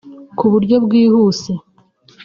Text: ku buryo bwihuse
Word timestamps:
ku 0.37 0.45
buryo 0.51 0.75
bwihuse 0.85 1.51